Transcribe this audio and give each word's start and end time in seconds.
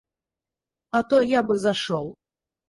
А 0.99 1.01
то 1.11 1.19
я 1.37 1.43
бы 1.51 1.59
зашел. 1.65 2.09